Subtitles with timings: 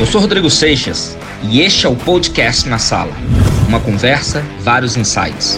[0.00, 1.16] Eu sou Rodrigo Seixas
[1.50, 3.12] e este é o podcast na sala.
[3.68, 5.56] Uma conversa, vários insights.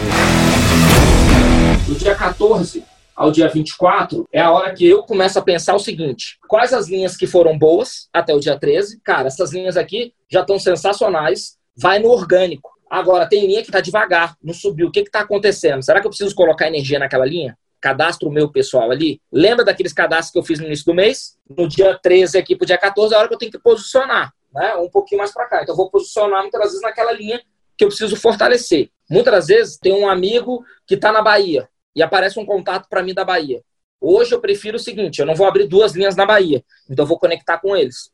[1.86, 2.84] Do dia 14
[3.16, 6.88] ao dia 24 é a hora que eu começo a pensar o seguinte: quais as
[6.88, 9.00] linhas que foram boas até o dia 13?
[9.02, 11.56] Cara, essas linhas aqui já estão sensacionais.
[11.74, 12.70] Vai no orgânico.
[12.90, 14.88] Agora, tem linha que está devagar, não subiu.
[14.88, 15.82] O que está acontecendo?
[15.82, 17.56] Será que eu preciso colocar energia naquela linha?
[17.86, 19.20] Cadastro meu pessoal ali.
[19.30, 21.38] Lembra daqueles cadastros que eu fiz no início do mês?
[21.48, 23.60] No dia 13 aqui para o dia 14 é a hora que eu tenho que
[23.60, 24.74] posicionar, né?
[24.74, 25.62] Um pouquinho mais para cá.
[25.62, 27.40] Então eu vou posicionar muitas vezes naquela linha
[27.78, 28.90] que eu preciso fortalecer.
[29.08, 33.14] Muitas vezes tem um amigo que está na Bahia e aparece um contato para mim
[33.14, 33.62] da Bahia.
[34.00, 37.08] Hoje eu prefiro o seguinte, eu não vou abrir duas linhas na Bahia, então eu
[37.08, 38.10] vou conectar com eles.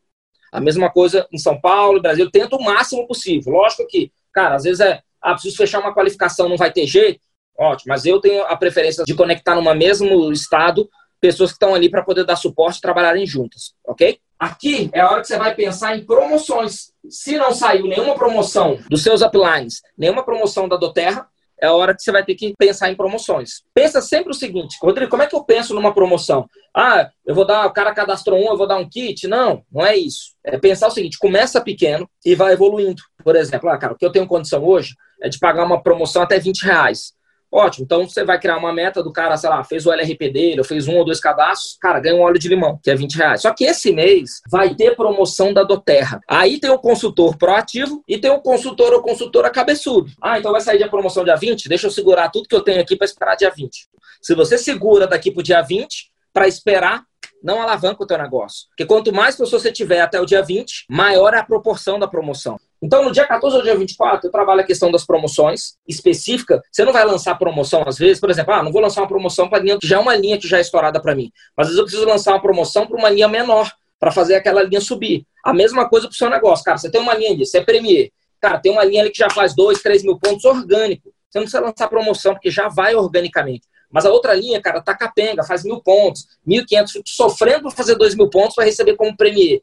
[0.52, 3.54] A mesma coisa em São Paulo, Brasil, tento o máximo possível.
[3.54, 7.20] Lógico que, cara, às vezes é, ah, preciso fechar uma qualificação, não vai ter jeito,
[7.58, 10.88] Ótimo, mas eu tenho a preferência de conectar numa mesmo estado
[11.20, 14.18] pessoas que estão ali para poder dar suporte e trabalharem juntas, ok?
[14.38, 16.92] Aqui é a hora que você vai pensar em promoções.
[17.08, 21.28] Se não saiu nenhuma promoção dos seus uplines, nenhuma promoção da Doterra,
[21.62, 23.62] é a hora que você vai ter que pensar em promoções.
[23.72, 26.48] Pensa sempre o seguinte, Rodrigo, como é que eu penso numa promoção?
[26.74, 29.28] Ah, eu vou dar, o cara cadastrou um, eu vou dar um kit?
[29.28, 30.32] Não, não é isso.
[30.44, 33.00] É pensar o seguinte, começa pequeno e vai evoluindo.
[33.22, 36.22] Por exemplo, ah, cara, o que eu tenho condição hoje é de pagar uma promoção
[36.22, 37.12] até 20 reais.
[37.52, 37.84] Ótimo.
[37.84, 40.64] Então você vai criar uma meta do cara, sei lá, fez o LRP dele, ou
[40.64, 43.42] fez um ou dois cadastros, cara, ganha um óleo de limão, que é 20 reais.
[43.42, 46.20] Só que esse mês vai ter promoção da Doterra.
[46.26, 50.10] Aí tem o consultor proativo e tem o consultor ou consultora cabeçudo.
[50.22, 51.68] Ah, então vai sair de promoção dia 20?
[51.68, 53.86] Deixa eu segurar tudo que eu tenho aqui para esperar dia 20.
[54.22, 57.04] Se você segura daqui pro dia 20, para esperar,
[57.42, 58.68] não alavanca o teu negócio.
[58.68, 62.06] Porque quanto mais pessoas você tiver até o dia 20, maior é a proporção da
[62.06, 62.58] promoção.
[62.82, 66.60] Então, no dia 14 ou dia 24, eu trabalho a questão das promoções específica.
[66.70, 69.48] Você não vai lançar promoção às vezes, por exemplo, ah, não vou lançar uma promoção
[69.48, 71.30] para linha que já é uma linha que já é estourada para mim.
[71.56, 73.70] Mas às vezes eu preciso lançar uma promoção para uma linha menor,
[74.00, 75.24] para fazer aquela linha subir.
[75.44, 76.64] A mesma coisa para o seu negócio.
[76.64, 78.10] Cara, você tem uma linha ali, você é Premier.
[78.40, 81.14] Cara, tem uma linha ali que já faz 2, 3 mil pontos orgânico.
[81.30, 83.66] Você não precisa lançar promoção, porque já vai organicamente.
[83.92, 87.94] Mas a outra linha, cara, tá capenga, faz mil pontos, mil quinhentos, sofrendo para fazer
[87.94, 89.62] dois mil pontos para receber como Premier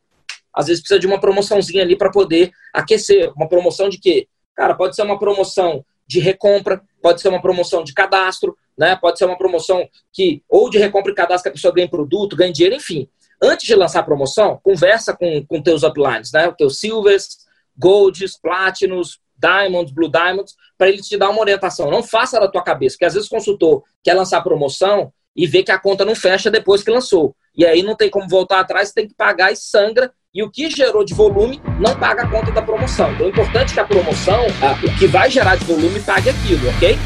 [0.53, 3.31] às vezes precisa de uma promoçãozinha ali para poder aquecer.
[3.35, 4.28] Uma promoção de quê?
[4.56, 8.95] Cara, pode ser uma promoção de recompra, pode ser uma promoção de cadastro, né?
[8.95, 12.35] Pode ser uma promoção que ou de recompra e cadastro que a pessoa ganha produto,
[12.35, 13.07] ganha dinheiro, enfim.
[13.41, 16.50] Antes de lançar a promoção, conversa com, com teus uplines, né?
[16.50, 17.38] Os teus silvers,
[17.78, 21.89] golds, platinos, diamonds, blue diamonds, para ele te dar uma orientação.
[21.89, 25.63] Não faça da tua cabeça, porque às vezes o consultor quer lançar promoção e vê
[25.63, 27.35] que a conta não fecha depois que lançou.
[27.55, 30.69] E aí não tem como voltar atrás, tem que pagar e sangra e o que
[30.69, 33.11] gerou de volume não paga a conta da promoção.
[33.13, 34.45] Então é importante que a promoção,
[34.83, 36.97] o que vai gerar de volume, pague aquilo, ok?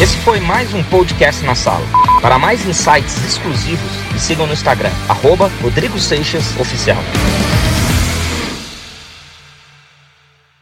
[0.00, 1.84] Esse foi mais um podcast na sala.
[2.20, 6.98] Para mais insights exclusivos, me sigam no Instagram, arroba Rodrigo Seixas Oficial.